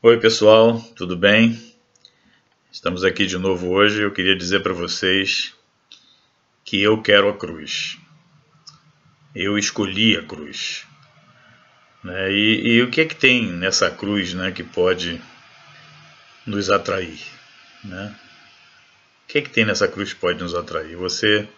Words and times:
Oi, 0.00 0.16
pessoal, 0.20 0.80
tudo 0.94 1.16
bem? 1.16 1.60
Estamos 2.70 3.02
aqui 3.02 3.26
de 3.26 3.36
novo 3.36 3.70
hoje. 3.70 4.00
Eu 4.00 4.12
queria 4.12 4.36
dizer 4.36 4.62
para 4.62 4.72
vocês 4.72 5.56
que 6.64 6.80
eu 6.80 7.02
quero 7.02 7.28
a 7.28 7.36
cruz. 7.36 7.98
Eu 9.34 9.58
escolhi 9.58 10.16
a 10.16 10.22
cruz. 10.22 10.86
Né? 12.04 12.30
E, 12.30 12.74
e, 12.74 12.82
o 12.82 12.88
que 12.88 13.00
é 13.00 13.06
que 13.06 13.16
tem 13.16 13.50
nessa 13.50 13.90
cruz 13.90 14.34
né, 14.34 14.52
que 14.52 14.62
pode 14.62 15.20
nos 16.46 16.70
atrair? 16.70 17.18
Né? 17.82 18.14
O 19.24 19.26
que 19.26 19.38
é 19.38 19.42
que 19.42 19.50
tem 19.50 19.64
nessa 19.64 19.88
cruz 19.88 20.12
que 20.12 20.20
pode 20.20 20.38
nos 20.38 20.54
atrair? 20.54 20.94
Você 20.94 21.48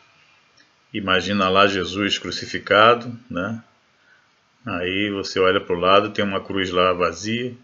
imagina 0.94 1.46
lá 1.50 1.66
Jesus 1.66 2.18
crucificado, 2.18 3.14
né? 3.28 3.62
Aí 4.64 5.10
você 5.10 5.38
olha 5.38 5.60
para 5.60 5.76
o 5.76 5.78
lado, 5.78 6.08
tem 6.08 6.24
uma 6.24 6.40
cruz 6.40 6.70
lá 6.70 6.94
vazia 6.94 7.54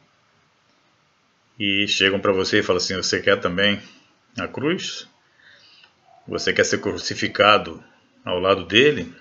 e 1.59 1.87
chegam 1.89 2.21
para 2.21 2.33
você 2.33 2.61
e 2.61 2.63
falam 2.63 2.79
assim: 2.79 2.97
Você 2.97 3.21
quer 3.21 3.41
também 3.41 3.81
a 4.39 4.47
cruz? 4.47 5.09
Você 6.27 6.53
quer 6.53 6.65
ser 6.65 6.81
crucificado 6.81 7.83
ao 8.25 8.39
lado 8.41 8.65
dele? 8.65 9.15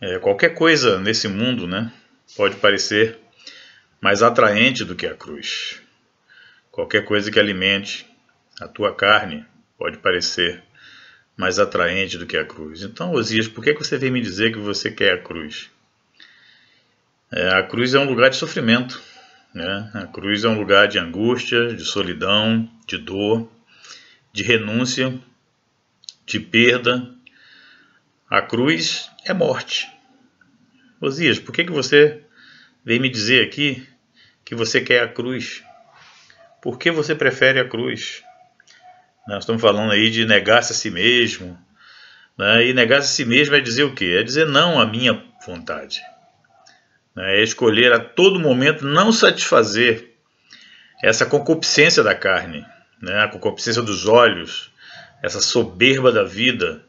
É, 0.00 0.18
qualquer 0.18 0.50
coisa 0.50 0.98
nesse 0.98 1.28
mundo 1.28 1.66
né, 1.66 1.90
pode 2.36 2.56
parecer 2.56 3.18
mais 4.00 4.22
atraente 4.22 4.84
do 4.84 4.94
que 4.94 5.06
a 5.06 5.14
cruz. 5.14 5.80
Qualquer 6.70 7.04
coisa 7.04 7.30
que 7.30 7.40
alimente 7.40 8.06
a 8.60 8.68
tua 8.68 8.94
carne 8.94 9.46
pode 9.78 9.98
parecer 9.98 10.62
mais 11.36 11.58
atraente 11.58 12.18
do 12.18 12.26
que 12.26 12.36
a 12.36 12.44
cruz. 12.44 12.82
Então, 12.82 13.12
Osias, 13.12 13.48
por 13.48 13.64
que 13.64 13.72
você 13.72 13.96
vem 13.96 14.10
me 14.10 14.20
dizer 14.20 14.52
que 14.52 14.58
você 14.58 14.90
quer 14.90 15.14
a 15.14 15.22
cruz? 15.22 15.70
É, 17.32 17.48
a 17.54 17.62
cruz 17.62 17.94
é 17.94 17.98
um 17.98 18.04
lugar 18.04 18.30
de 18.30 18.36
sofrimento. 18.36 19.00
Né? 19.54 19.90
A 19.94 20.06
cruz 20.08 20.42
é 20.42 20.48
um 20.48 20.58
lugar 20.58 20.88
de 20.88 20.98
angústia, 20.98 21.72
de 21.72 21.84
solidão, 21.84 22.68
de 22.88 22.98
dor, 22.98 23.48
de 24.32 24.42
renúncia, 24.42 25.16
de 26.26 26.40
perda. 26.40 27.08
A 28.28 28.42
cruz 28.42 29.08
é 29.24 29.32
morte. 29.32 29.88
Osias, 31.00 31.38
por 31.38 31.52
que, 31.52 31.64
que 31.64 31.70
você 31.70 32.20
vem 32.84 32.98
me 32.98 33.08
dizer 33.08 33.46
aqui 33.46 33.86
que 34.44 34.56
você 34.56 34.80
quer 34.80 35.04
a 35.04 35.08
cruz? 35.08 35.62
Por 36.60 36.76
que 36.76 36.90
você 36.90 37.14
prefere 37.14 37.60
a 37.60 37.68
cruz? 37.68 38.24
Nós 39.28 39.44
estamos 39.44 39.62
falando 39.62 39.92
aí 39.92 40.10
de 40.10 40.26
negar-se 40.26 40.72
a 40.72 40.74
si 40.74 40.90
mesmo. 40.90 41.56
Né? 42.36 42.66
E 42.66 42.74
negar-se 42.74 43.08
a 43.08 43.12
si 43.12 43.24
mesmo 43.24 43.54
é 43.54 43.60
dizer 43.60 43.84
o 43.84 43.94
quê? 43.94 44.16
É 44.18 44.22
dizer 44.24 44.46
não 44.46 44.80
à 44.80 44.86
minha 44.86 45.22
vontade. 45.46 46.02
Né? 47.14 47.38
É 47.38 47.42
escolher 47.42 47.92
a 47.92 48.00
todo 48.00 48.40
momento 48.40 48.84
não 48.84 49.12
satisfazer 49.12 50.14
essa 51.02 51.26
concupiscência 51.26 52.02
da 52.02 52.14
carne, 52.14 52.64
né? 53.00 53.22
a 53.22 53.28
concupiscência 53.28 53.82
dos 53.82 54.06
olhos, 54.06 54.70
essa 55.22 55.40
soberba 55.40 56.10
da 56.10 56.24
vida. 56.24 56.82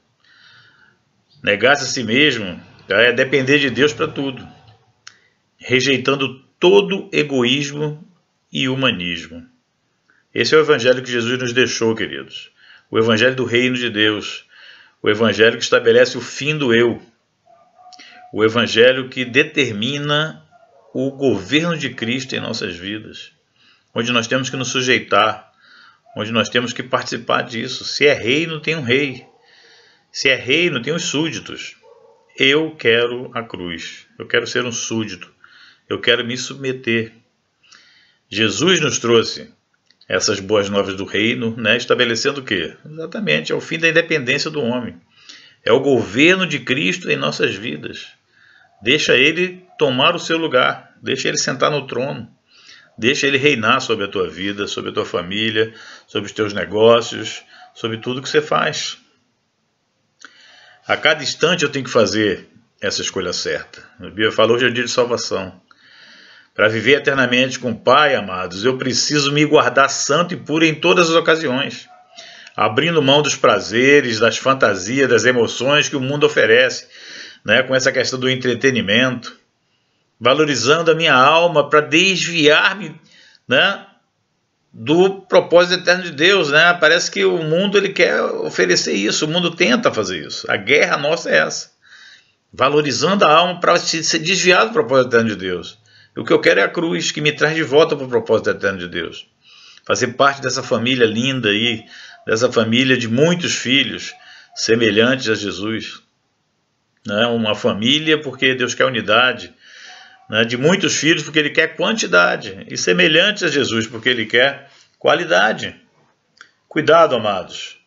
Negar-se 1.44 1.84
a 1.84 1.88
si 1.88 2.04
mesmo 2.04 2.60
é 2.90 3.12
depender 3.12 3.60
de 3.60 3.70
Deus 3.70 3.94
para 3.94 4.08
tudo, 4.08 4.48
rejeitando 5.58 6.44
todo 6.60 7.10
egoísmo 7.12 8.04
e 8.52 8.68
humanismo. 8.70 9.46
Esse 10.34 10.54
é 10.54 10.58
o 10.58 10.62
evangelho 10.62 11.02
que 11.02 11.12
Jesus 11.12 11.40
nos 11.40 11.54
deixou, 11.54 11.96
queridos. 11.96 12.52
O 12.90 13.00
evangelho 13.00 13.36
do 13.36 13.46
reino 13.46 13.76
de 13.76 13.90
Deus, 13.90 14.46
o 15.02 15.10
evangelho 15.10 15.58
que 15.58 15.64
estabelece 15.64 16.18
o 16.18 16.22
fim 16.22 16.58
do 16.58 16.74
eu, 16.74 17.02
o 18.36 18.44
Evangelho 18.44 19.08
que 19.08 19.24
determina 19.24 20.46
o 20.94 21.10
governo 21.10 21.78
de 21.78 21.92
Cristo 21.92 22.36
em 22.36 22.42
nossas 22.42 22.76
vidas, 22.76 23.32
onde 23.94 24.12
nós 24.12 24.28
temos 24.28 24.50
que 24.50 24.58
nos 24.58 24.68
sujeitar, 24.68 25.54
onde 26.18 26.34
nós 26.34 26.50
temos 26.50 26.74
que 26.74 26.84
participar 26.84 27.44
disso. 27.44 27.86
Se 27.86 28.06
é 28.06 28.12
reino, 28.14 28.60
tem 28.60 28.76
um 28.76 28.82
rei. 28.82 29.26
Se 30.12 30.28
é 30.28 30.36
reino, 30.36 30.82
tem 30.82 30.94
os 30.94 31.06
súditos. 31.06 31.78
Eu 32.38 32.76
quero 32.76 33.32
a 33.34 33.42
cruz. 33.42 34.06
Eu 34.20 34.28
quero 34.28 34.46
ser 34.46 34.66
um 34.66 34.72
súdito. 34.72 35.32
Eu 35.88 36.02
quero 36.02 36.28
me 36.28 36.38
submeter. 36.38 37.14
Jesus 38.28 38.82
nos 38.82 39.00
trouxe 39.00 39.50
essas 40.10 40.42
boas 40.42 40.70
novas 40.70 40.98
do 40.98 41.06
reino, 41.06 41.56
né, 41.56 41.78
estabelecendo 41.78 42.42
o 42.42 42.44
quê? 42.44 42.76
Exatamente, 42.86 43.54
é 43.54 43.56
o 43.56 43.62
fim 43.62 43.80
da 43.80 43.88
independência 43.88 44.52
do 44.52 44.62
homem. 44.62 45.00
É 45.64 45.72
o 45.72 45.80
governo 45.80 46.46
de 46.46 46.60
Cristo 46.60 47.10
em 47.10 47.16
nossas 47.16 47.56
vidas. 47.56 48.14
Deixa 48.82 49.16
ele 49.16 49.66
tomar 49.78 50.16
o 50.16 50.20
seu 50.20 50.38
lugar, 50.38 50.96
deixa 51.02 51.28
ele 51.28 51.38
sentar 51.38 51.72
no 51.72 51.88
trono, 51.88 52.30
deixa 52.98 53.28
ele 53.28 53.38
reinar 53.38 53.82
sobre 53.82 54.06
a 54.06 54.08
tua 54.08 54.30
vida, 54.30 54.68
sobre 54.68 54.92
a 54.92 54.94
tua 54.94 55.06
família, 55.06 55.74
sobre 56.08 56.28
os 56.28 56.34
teus 56.34 56.54
negócios, 56.54 57.44
sobre 57.74 57.98
tudo 57.98 58.22
que 58.22 58.30
você 58.30 58.42
faz. 58.42 58.98
A 60.88 60.96
cada 60.96 61.24
instante 61.24 61.64
eu 61.64 61.70
tenho 61.70 61.86
que 61.86 61.92
fazer 61.92 62.48
essa 62.82 63.02
escolha 63.02 63.34
certa. 63.34 63.84
A 64.00 64.04
Bíblia 64.04 64.32
falou 64.32 64.56
hoje 64.56 64.68
é 64.68 64.70
dia 64.70 64.84
de 64.84 64.92
salvação. 64.92 65.60
Para 66.54 66.70
viver 66.70 66.94
eternamente 66.94 67.60
com 67.60 67.72
o 67.72 67.80
Pai, 67.80 68.16
amados, 68.16 68.64
eu 68.64 68.78
preciso 68.78 69.32
me 69.32 69.44
guardar 69.44 69.90
santo 69.90 70.34
e 70.34 70.38
puro 70.38 70.64
em 70.64 70.76
todas 70.76 71.10
as 71.10 71.16
ocasiões, 71.16 71.90
abrindo 72.56 73.02
mão 73.02 73.22
dos 73.22 73.36
prazeres, 73.36 74.20
das 74.20 74.38
fantasias, 74.38 75.10
das 75.10 75.26
emoções 75.26 75.90
que 75.90 75.98
o 75.98 76.00
mundo 76.00 76.26
oferece, 76.26 76.88
né, 77.46 77.62
com 77.62 77.76
essa 77.76 77.92
questão 77.92 78.20
do 78.20 78.28
entretenimento, 78.28 79.38
valorizando 80.20 80.90
a 80.90 80.96
minha 80.96 81.14
alma 81.14 81.70
para 81.70 81.82
desviar-me 81.82 83.00
né, 83.48 83.86
do 84.74 85.22
propósito 85.22 85.80
eterno 85.80 86.04
de 86.04 86.12
Deus. 86.12 86.50
Né? 86.50 86.74
Parece 86.74 87.12
que 87.12 87.24
o 87.24 87.44
mundo 87.44 87.78
ele 87.78 87.90
quer 87.90 88.20
oferecer 88.22 88.94
isso, 88.94 89.26
o 89.26 89.30
mundo 89.30 89.52
tenta 89.52 89.94
fazer 89.94 90.26
isso. 90.26 90.50
A 90.50 90.58
guerra 90.58 90.98
nossa 90.98 91.30
é 91.30 91.38
essa. 91.38 91.70
Valorizando 92.52 93.24
a 93.26 93.32
alma 93.32 93.60
para 93.60 93.78
ser 93.78 94.20
desviado 94.20 94.70
do 94.70 94.74
propósito 94.74 95.10
eterno 95.10 95.30
de 95.30 95.36
Deus. 95.36 95.78
O 96.18 96.24
que 96.24 96.34
eu 96.34 96.40
quero 96.40 96.62
é 96.62 96.64
a 96.64 96.70
cruz 96.70 97.12
que 97.12 97.22
me 97.22 97.34
traz 97.34 97.54
de 97.54 97.64
volta 97.64 97.96
para 97.96 98.06
o 98.06 98.10
propósito 98.10 98.50
eterno 98.50 98.80
de 98.80 98.88
Deus. 98.88 99.28
Fazer 99.86 100.08
parte 100.14 100.42
dessa 100.42 100.64
família 100.64 101.06
linda 101.06 101.50
aí, 101.50 101.84
dessa 102.26 102.52
família 102.52 102.98
de 102.98 103.08
muitos 103.08 103.54
filhos 103.54 104.14
semelhantes 104.56 105.28
a 105.30 105.36
Jesus 105.36 106.05
né? 107.06 107.28
uma 107.28 107.54
família 107.54 108.20
porque 108.20 108.56
Deus 108.56 108.74
quer 108.74 108.86
unidade, 108.86 109.54
né? 110.30 110.44
de 110.44 110.58
muitos 110.58 110.96
filhos 110.98 111.24
porque 111.24 111.40
Ele 111.40 111.52
quer 111.52 111.76
quantidade, 111.76 112.66
e 112.70 112.78
semelhantes 112.78 113.44
a 113.44 113.48
Jesus 113.48 113.86
porque 113.86 114.10
Ele 114.10 114.26
quer 114.26 114.70
qualidade. 114.98 115.76
Cuidado, 116.68 117.16
amados, 117.16 117.78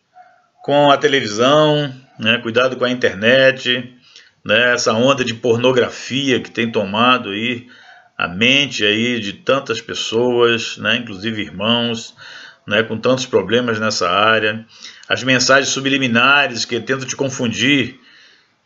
com 0.62 0.90
a 0.90 0.96
televisão, 0.96 1.92
né? 2.18 2.38
cuidado 2.38 2.76
com 2.76 2.84
a 2.84 2.90
internet, 2.90 3.92
né? 4.44 4.72
essa 4.72 4.92
onda 4.92 5.24
de 5.24 5.34
pornografia 5.34 6.40
que 6.40 6.50
tem 6.50 6.70
tomado 6.70 7.30
aí 7.30 7.66
a 8.16 8.26
mente 8.26 8.84
aí 8.84 9.20
de 9.20 9.32
tantas 9.32 9.80
pessoas, 9.80 10.78
né? 10.78 10.96
inclusive 10.96 11.42
irmãos, 11.42 12.14
né? 12.66 12.82
com 12.82 12.96
tantos 12.96 13.26
problemas 13.26 13.78
nessa 13.80 14.08
área, 14.08 14.64
as 15.08 15.22
mensagens 15.22 15.68
subliminares 15.68 16.64
que 16.64 16.78
tentam 16.80 17.06
te 17.06 17.16
confundir 17.16 17.98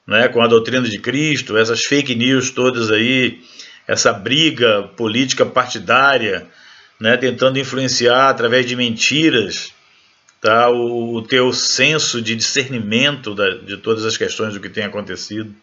né, 0.06 0.28
com 0.28 0.42
a 0.42 0.46
doutrina 0.46 0.88
de 0.88 0.98
Cristo, 0.98 1.56
essas 1.56 1.82
fake 1.84 2.14
news 2.14 2.50
todas 2.50 2.90
aí, 2.90 3.40
essa 3.86 4.12
briga 4.12 4.82
política 4.96 5.46
partidária, 5.46 6.46
né, 7.00 7.16
tentando 7.16 7.58
influenciar 7.58 8.28
através 8.28 8.66
de 8.66 8.76
mentiras 8.76 9.72
tá, 10.40 10.70
o, 10.70 11.14
o 11.14 11.22
teu 11.22 11.52
senso 11.52 12.20
de 12.20 12.34
discernimento 12.34 13.34
da, 13.34 13.50
de 13.50 13.76
todas 13.76 14.04
as 14.04 14.16
questões 14.16 14.54
do 14.54 14.60
que 14.60 14.68
tem 14.68 14.84
acontecido. 14.84 15.54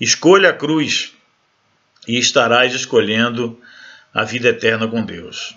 Escolha 0.00 0.50
a 0.50 0.52
cruz 0.52 1.12
e 2.06 2.18
estarás 2.18 2.74
escolhendo 2.74 3.60
a 4.14 4.24
vida 4.24 4.48
eterna 4.48 4.86
com 4.86 5.04
Deus. 5.04 5.56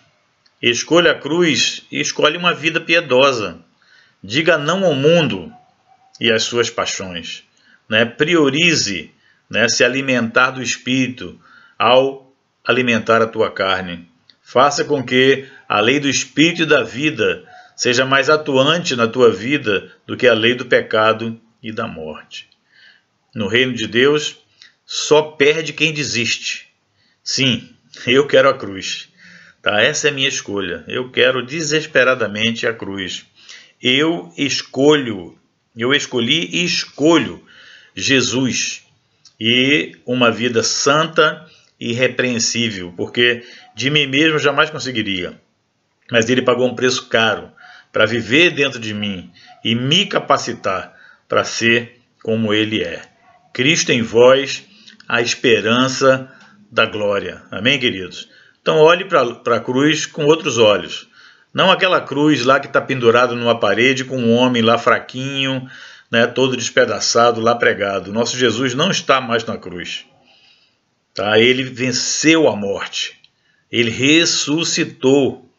Escolha 0.62 1.12
a 1.12 1.16
cruz 1.16 1.84
e 1.92 2.00
escolhe 2.00 2.38
uma 2.38 2.54
vida 2.54 2.80
piedosa. 2.80 3.60
Diga 4.24 4.58
não 4.58 4.84
ao 4.84 4.94
mundo 4.94 5.52
e 6.20 6.32
às 6.32 6.44
suas 6.44 6.70
paixões 6.70 7.44
né, 7.92 8.06
priorize 8.06 9.12
né, 9.50 9.68
se 9.68 9.84
alimentar 9.84 10.52
do 10.52 10.64
espírito 10.64 11.38
ao 11.78 12.34
alimentar 12.66 13.22
a 13.22 13.28
tua 13.28 13.52
carne. 13.52 14.08
Faça 14.42 14.86
com 14.86 15.04
que 15.04 15.46
a 15.68 15.82
lei 15.82 16.00
do 16.00 16.08
espírito 16.08 16.62
e 16.62 16.66
da 16.66 16.84
vida 16.84 17.44
seja 17.76 18.06
mais 18.06 18.30
atuante 18.30 18.96
na 18.96 19.10
tua 19.10 19.30
vida 19.30 19.92
do 20.08 20.16
que 20.16 20.26
a 20.26 20.34
lei 20.34 20.56
do 20.56 20.66
pecado 20.66 21.38
e 21.62 21.70
da 21.70 21.86
morte. 21.86 22.48
No 23.36 23.48
reino 23.48 23.74
de 23.74 23.88
Deus, 23.88 24.38
só 24.86 25.22
perde 25.24 25.74
quem 25.74 25.94
desiste. 25.94 26.70
Sim, 27.22 27.76
eu 28.08 28.26
quero 28.26 28.48
a 28.48 28.58
cruz. 28.58 29.10
Tá? 29.62 29.82
Essa 29.82 30.08
é 30.08 30.12
a 30.12 30.14
minha 30.14 30.30
escolha. 30.30 30.86
Eu 30.88 31.12
quero 31.12 31.46
desesperadamente 31.46 32.66
a 32.66 32.74
cruz. 32.74 33.26
Eu 33.82 34.32
escolho, 34.38 35.38
eu 35.76 35.94
escolhi 35.94 36.48
e 36.54 36.64
escolho 36.64 37.44
Jesus 37.96 38.84
e 39.40 39.98
uma 40.06 40.32
vida 40.32 40.64
santa 40.64 41.46
e 41.80 41.92
irrepreensível, 41.92 42.94
porque 42.96 43.44
De 43.76 43.90
mim 43.90 44.06
mesmo 44.06 44.38
jamais 44.38 44.70
conseguiria. 44.70 45.40
Mas 46.12 46.30
ele 46.30 46.42
pagou 46.42 46.68
um 46.68 46.76
preço 46.76 47.08
caro 47.08 47.52
para 47.92 48.06
viver 48.06 48.52
dentro 48.52 48.80
de 48.80 48.94
mim 48.94 49.32
e 49.64 49.74
me 49.74 50.06
capacitar 50.06 50.94
para 51.28 51.44
ser 51.44 52.00
como 52.22 52.54
ele 52.54 52.84
é. 52.84 53.02
Cristo 53.54 53.92
em 53.92 54.02
vós, 54.02 54.64
a 55.08 55.22
esperança 55.22 56.30
da 56.70 56.86
glória. 56.86 57.42
Amém, 57.50 57.80
queridos? 57.80 58.30
Então 58.62 58.78
olhe 58.78 59.06
para 59.06 59.58
a 59.58 59.60
cruz 59.60 60.06
com 60.06 60.26
outros 60.26 60.58
olhos. 60.58 61.08
Não 61.54 61.72
aquela 61.72 62.00
cruz 62.00 62.46
lá 62.46 62.60
que 62.60 62.68
está 62.68 62.80
pendurada 62.80 63.36
numa 63.36 63.60
parede 63.60 64.06
com 64.06 64.18
um 64.18 64.34
homem 64.34 64.62
lá 64.62 64.78
fraquinho, 64.78 65.68
né, 66.12 66.28
todo 66.28 66.58
despedaçado, 66.58 67.40
lá 67.40 67.56
pregado. 67.56 68.12
Nosso 68.12 68.38
Jesus 68.38 68.76
não 68.76 68.92
está 68.92 69.22
mais 69.22 69.46
na 69.46 69.58
cruz. 69.58 70.06
Tá? 71.14 71.40
Ele 71.40 71.64
venceu 71.64 72.50
a 72.50 72.56
morte. 72.56 73.18
Ele 73.72 73.90
ressuscitou. 73.90 75.50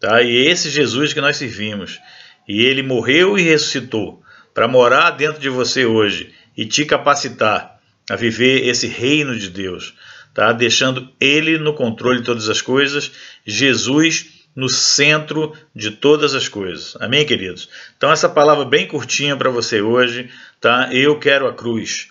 Tá? 0.00 0.20
E 0.22 0.36
é 0.36 0.50
esse 0.50 0.68
Jesus 0.68 1.12
que 1.12 1.20
nós 1.20 1.36
servimos. 1.36 2.00
E 2.48 2.62
ele 2.62 2.82
morreu 2.82 3.38
e 3.38 3.42
ressuscitou 3.42 4.22
para 4.52 4.68
morar 4.68 5.12
dentro 5.12 5.40
de 5.40 5.48
você 5.48 5.84
hoje 5.84 6.32
e 6.56 6.66
te 6.66 6.84
capacitar 6.84 7.80
a 8.08 8.16
viver 8.16 8.66
esse 8.68 8.86
reino 8.86 9.36
de 9.36 9.48
Deus, 9.48 9.94
tá? 10.32 10.52
Deixando 10.52 11.10
ele 11.18 11.58
no 11.58 11.74
controle 11.74 12.18
de 12.20 12.26
todas 12.26 12.48
as 12.48 12.60
coisas, 12.60 13.10
Jesus 13.46 14.33
no 14.54 14.68
centro 14.68 15.52
de 15.74 15.90
todas 15.90 16.34
as 16.34 16.48
coisas. 16.48 16.96
Amém, 17.00 17.26
queridos? 17.26 17.68
Então 17.96 18.12
essa 18.12 18.28
palavra 18.28 18.64
bem 18.64 18.86
curtinha 18.86 19.36
para 19.36 19.50
você 19.50 19.80
hoje, 19.80 20.30
tá? 20.60 20.88
Eu 20.92 21.18
quero 21.18 21.48
a 21.48 21.52
cruz, 21.52 22.08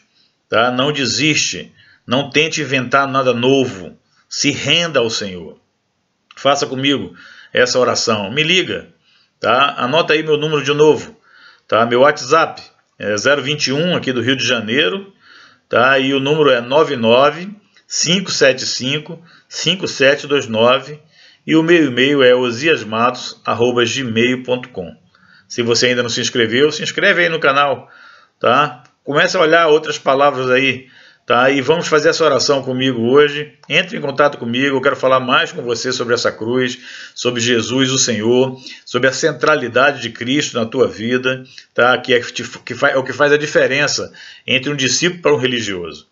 tá? 0.49 0.69
Não 0.71 0.91
desiste, 0.91 1.71
não 2.05 2.29
tente 2.29 2.61
inventar 2.61 3.07
nada 3.07 3.33
novo. 3.33 3.97
Se 4.27 4.51
renda 4.51 4.99
ao 4.99 5.09
Senhor. 5.09 5.57
Faça 6.35 6.65
comigo 6.65 7.15
essa 7.53 7.79
oração. 7.79 8.31
Me 8.31 8.43
liga, 8.43 8.89
tá? 9.39 9.75
Anota 9.77 10.13
aí 10.13 10.23
meu 10.23 10.37
número 10.37 10.63
de 10.63 10.73
novo, 10.73 11.15
tá? 11.67 11.85
Meu 11.85 12.01
WhatsApp 12.01 12.61
é 12.97 13.15
021 13.15 13.95
aqui 13.95 14.11
do 14.11 14.21
Rio 14.21 14.35
de 14.35 14.45
Janeiro, 14.45 15.13
tá? 15.69 15.99
E 15.99 16.13
o 16.13 16.19
número 16.19 16.49
é 16.49 16.59
99 16.59 17.55
575 17.87 19.23
5729 19.47 20.99
e 21.45 21.55
o 21.55 21.63
meu 21.63 21.85
e-mail 21.85 22.23
é 22.23 22.35
osiasmatos@gmail.com. 22.35 24.95
Se 25.47 25.61
você 25.61 25.87
ainda 25.87 26.03
não 26.03 26.09
se 26.09 26.21
inscreveu, 26.21 26.71
se 26.71 26.83
inscreve 26.83 27.23
aí 27.23 27.29
no 27.29 27.39
canal, 27.39 27.89
tá? 28.39 28.83
Comece 29.03 29.35
a 29.37 29.41
olhar 29.41 29.67
outras 29.67 29.97
palavras 29.97 30.49
aí 30.49 30.87
Tá? 31.25 31.49
E 31.49 31.61
vamos 31.61 31.87
fazer 31.87 32.09
essa 32.09 32.25
oração 32.25 32.61
comigo 32.61 33.01
hoje. 33.01 33.53
Entre 33.69 33.97
em 33.97 34.01
contato 34.01 34.37
comigo, 34.37 34.75
eu 34.75 34.81
quero 34.81 34.97
falar 34.97 35.21
mais 35.21 35.53
com 35.53 35.61
você 35.61 35.93
sobre 35.93 36.13
essa 36.13 36.29
cruz, 36.29 36.77
sobre 37.15 37.39
Jesus, 37.39 37.91
o 37.91 37.97
Senhor, 37.97 38.59
sobre 38.85 39.07
a 39.07 39.13
centralidade 39.13 40.01
de 40.01 40.09
Cristo 40.09 40.59
na 40.59 40.65
tua 40.65 40.85
vida, 40.85 41.43
tá? 41.73 41.97
que, 41.97 42.13
é, 42.13 42.19
que 42.19 42.73
é 42.85 42.97
o 42.97 43.03
que 43.03 43.13
faz 43.13 43.31
a 43.31 43.37
diferença 43.37 44.11
entre 44.45 44.69
um 44.69 44.75
discípulo 44.75 45.21
para 45.21 45.33
um 45.33 45.37
religioso. 45.37 46.07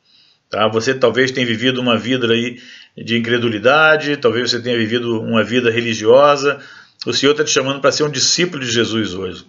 Tá? 0.49 0.69
Você 0.69 0.93
talvez 0.93 1.29
tenha 1.31 1.45
vivido 1.45 1.81
uma 1.81 1.97
vida 1.97 2.31
aí 2.31 2.61
de 2.97 3.17
incredulidade, 3.17 4.17
talvez 4.17 4.51
você 4.51 4.61
tenha 4.61 4.77
vivido 4.77 5.21
uma 5.21 5.43
vida 5.43 5.71
religiosa. 5.71 6.59
O 7.05 7.13
Senhor 7.13 7.31
está 7.31 7.43
te 7.43 7.51
chamando 7.51 7.79
para 7.79 7.91
ser 7.91 8.03
um 8.03 8.09
discípulo 8.09 8.63
de 8.63 8.71
Jesus 8.71 9.13
hoje. 9.13 9.45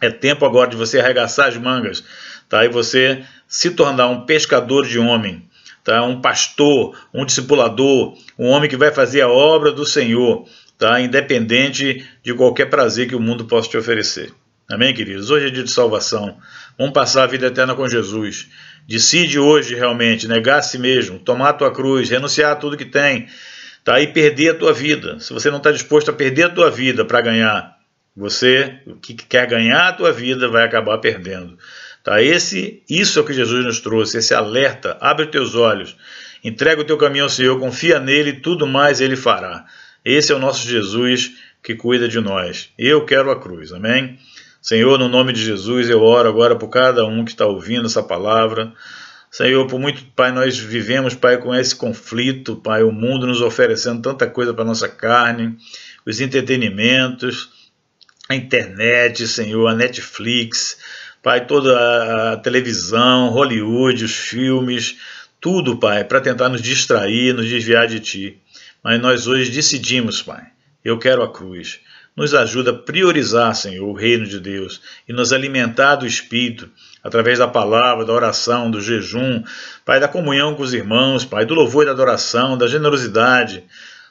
É 0.00 0.08
tempo 0.08 0.46
agora 0.46 0.70
de 0.70 0.76
você 0.76 0.98
arregaçar 0.98 1.48
as 1.48 1.56
mangas 1.56 2.02
tá? 2.48 2.64
e 2.64 2.68
você 2.68 3.22
se 3.46 3.70
tornar 3.70 4.08
um 4.08 4.24
pescador 4.24 4.86
de 4.86 4.98
homem, 4.98 5.46
tá? 5.84 6.02
um 6.04 6.20
pastor, 6.20 6.98
um 7.12 7.24
discipulador, 7.24 8.16
um 8.38 8.48
homem 8.48 8.70
que 8.70 8.76
vai 8.76 8.90
fazer 8.90 9.20
a 9.20 9.28
obra 9.28 9.72
do 9.72 9.84
Senhor, 9.84 10.48
tá? 10.78 11.00
independente 11.00 12.06
de 12.22 12.32
qualquer 12.32 12.66
prazer 12.66 13.08
que 13.08 13.16
o 13.16 13.20
mundo 13.20 13.44
possa 13.44 13.68
te 13.68 13.76
oferecer. 13.76 14.32
Amém, 14.70 14.94
queridos? 14.94 15.30
Hoje 15.30 15.48
é 15.48 15.50
dia 15.50 15.64
de 15.64 15.70
salvação. 15.70 16.38
Vamos 16.80 16.94
passar 16.94 17.24
a 17.24 17.26
vida 17.26 17.48
eterna 17.48 17.74
com 17.74 17.86
Jesus. 17.86 18.48
Decide 18.88 19.38
hoje 19.38 19.74
realmente 19.74 20.26
negar 20.26 20.60
a 20.60 20.62
si 20.62 20.78
mesmo, 20.78 21.18
tomar 21.18 21.50
a 21.50 21.52
tua 21.52 21.70
cruz, 21.70 22.08
renunciar 22.08 22.52
a 22.52 22.56
tudo 22.56 22.74
que 22.74 22.86
tem, 22.86 23.26
tá? 23.84 24.00
e 24.00 24.06
perder 24.06 24.52
a 24.52 24.54
tua 24.54 24.72
vida. 24.72 25.20
Se 25.20 25.30
você 25.34 25.50
não 25.50 25.58
está 25.58 25.70
disposto 25.70 26.10
a 26.10 26.14
perder 26.14 26.44
a 26.44 26.48
tua 26.48 26.70
vida 26.70 27.04
para 27.04 27.20
ganhar, 27.20 27.76
você 28.16 28.78
que 29.02 29.12
quer 29.12 29.46
ganhar 29.46 29.88
a 29.88 29.92
tua 29.92 30.10
vida 30.10 30.48
vai 30.48 30.64
acabar 30.64 30.96
perdendo. 30.96 31.58
Tá? 32.02 32.22
Esse, 32.22 32.82
isso 32.88 33.18
é 33.18 33.22
o 33.22 33.26
que 33.26 33.34
Jesus 33.34 33.62
nos 33.62 33.80
trouxe, 33.80 34.16
esse 34.16 34.32
alerta. 34.32 34.96
Abre 35.02 35.26
os 35.26 35.30
teus 35.30 35.54
olhos, 35.54 35.94
entrega 36.42 36.80
o 36.80 36.86
teu 36.86 36.96
caminho 36.96 37.24
ao 37.24 37.30
Senhor, 37.30 37.60
confia 37.60 38.00
nele, 38.00 38.40
tudo 38.40 38.66
mais 38.66 39.02
ele 39.02 39.16
fará. 39.16 39.66
Esse 40.02 40.32
é 40.32 40.34
o 40.34 40.38
nosso 40.38 40.66
Jesus 40.66 41.32
que 41.62 41.74
cuida 41.74 42.08
de 42.08 42.20
nós. 42.20 42.70
Eu 42.78 43.04
quero 43.04 43.30
a 43.30 43.38
cruz, 43.38 43.70
amém? 43.70 44.18
Senhor, 44.62 44.98
no 44.98 45.08
nome 45.08 45.32
de 45.32 45.42
Jesus, 45.42 45.88
eu 45.88 46.02
oro 46.02 46.28
agora 46.28 46.54
por 46.54 46.68
cada 46.68 47.06
um 47.06 47.24
que 47.24 47.30
está 47.30 47.46
ouvindo 47.46 47.86
essa 47.86 48.02
palavra. 48.02 48.72
Senhor, 49.30 49.66
por 49.66 49.80
muito, 49.80 50.04
Pai, 50.14 50.32
nós 50.32 50.58
vivemos, 50.58 51.14
Pai, 51.14 51.38
com 51.38 51.54
esse 51.54 51.74
conflito, 51.74 52.56
Pai, 52.56 52.82
o 52.82 52.92
mundo 52.92 53.26
nos 53.26 53.40
oferecendo 53.40 54.02
tanta 54.02 54.26
coisa 54.26 54.52
para 54.52 54.64
nossa 54.64 54.88
carne, 54.88 55.56
os 56.04 56.20
entretenimentos, 56.20 57.48
a 58.28 58.34
internet, 58.34 59.26
Senhor, 59.26 59.66
a 59.66 59.74
Netflix, 59.74 60.78
Pai, 61.22 61.46
toda 61.46 62.32
a 62.32 62.36
televisão, 62.36 63.30
Hollywood, 63.30 64.04
os 64.04 64.14
filmes, 64.14 64.96
tudo, 65.40 65.78
Pai, 65.78 66.04
para 66.04 66.20
tentar 66.20 66.48
nos 66.48 66.60
distrair, 66.60 67.32
nos 67.32 67.48
desviar 67.48 67.86
de 67.86 68.00
Ti. 68.00 68.38
Mas 68.82 69.00
nós 69.00 69.26
hoje 69.26 69.50
decidimos, 69.50 70.22
Pai, 70.22 70.44
eu 70.84 70.98
quero 70.98 71.22
a 71.22 71.32
cruz. 71.32 71.80
Nos 72.20 72.34
ajuda 72.34 72.72
a 72.72 72.74
priorizar, 72.74 73.54
Senhor, 73.54 73.88
o 73.88 73.94
reino 73.94 74.26
de 74.26 74.38
Deus 74.38 74.82
e 75.08 75.12
nos 75.12 75.32
alimentar 75.32 75.94
do 75.94 76.06
Espírito 76.06 76.68
através 77.02 77.38
da 77.38 77.48
palavra, 77.48 78.04
da 78.04 78.12
oração, 78.12 78.70
do 78.70 78.78
jejum, 78.78 79.42
Pai, 79.86 79.98
da 79.98 80.06
comunhão 80.06 80.54
com 80.54 80.62
os 80.62 80.74
irmãos, 80.74 81.24
Pai, 81.24 81.46
do 81.46 81.54
louvor 81.54 81.84
e 81.84 81.86
da 81.86 81.92
adoração, 81.92 82.58
da 82.58 82.66
generosidade. 82.66 83.64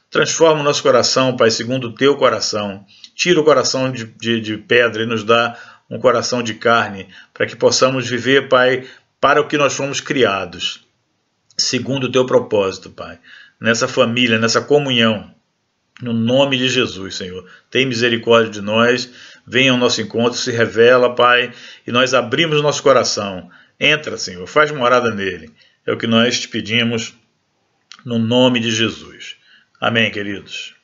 Transforma 0.10 0.62
o 0.62 0.64
nosso 0.64 0.82
coração, 0.82 1.38
Pai, 1.38 1.52
segundo 1.52 1.90
o 1.90 1.94
teu 1.94 2.18
coração. 2.18 2.84
Tira 3.14 3.40
o 3.40 3.44
coração 3.44 3.92
de, 3.92 4.06
de, 4.06 4.42
de 4.42 4.58
pedra 4.58 5.04
e 5.04 5.06
nos 5.06 5.24
dá 5.24 5.56
um 5.88 6.00
coração 6.00 6.42
de 6.42 6.56
carne, 6.56 7.10
para 7.32 7.46
que 7.46 7.56
possamos 7.56 8.10
viver, 8.10 8.50
Pai, 8.50 8.88
para 9.22 9.40
o 9.40 9.48
que 9.48 9.56
nós 9.56 9.76
fomos 9.76 10.02
criados, 10.02 10.84
segundo 11.56 12.06
o 12.06 12.12
teu 12.12 12.26
propósito, 12.26 12.90
Pai, 12.90 13.20
nessa 13.62 13.88
família, 13.88 14.40
nessa 14.40 14.62
comunhão. 14.62 15.32
No 16.02 16.14
nome 16.14 16.58
de 16.58 16.70
Jesus, 16.70 17.16
Senhor. 17.16 17.46
Tem 17.70 17.86
misericórdia 17.86 18.52
de 18.52 18.62
nós, 18.62 19.12
venha 19.46 19.72
ao 19.72 19.78
nosso 19.78 20.02
encontro, 20.02 20.40
se 20.40 20.52
revela, 20.52 21.14
Pai, 21.14 21.52
e 21.86 21.92
nós 21.92 22.14
abrimos 22.14 22.62
nosso 22.62 22.82
coração. 22.82 23.50
Entra, 23.80 24.18
Senhor, 24.18 24.48
faz 24.48 24.72
morada 24.72 25.14
nele. 25.14 25.52
É 25.86 25.92
o 25.92 25.98
que 25.98 26.08
nós 26.08 26.40
te 26.40 26.48
pedimos, 26.48 27.14
no 28.06 28.18
nome 28.18 28.60
de 28.60 28.72
Jesus. 28.72 29.36
Amém, 29.82 30.12
queridos. 30.12 30.79